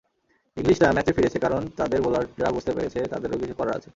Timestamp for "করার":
3.59-3.75